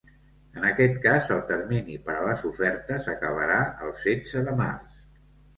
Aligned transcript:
En 0.59 0.63
aquest 0.69 0.95
cas, 1.03 1.27
el 1.35 1.43
termini 1.51 1.99
per 2.09 2.15
a 2.21 2.23
les 2.29 2.41
ofertes 2.53 3.07
acabarà 3.15 3.61
el 3.89 3.97
setze 4.07 4.43
de 4.49 4.61
març. 4.65 4.99